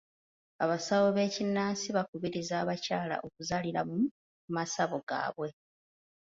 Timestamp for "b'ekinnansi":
1.15-1.87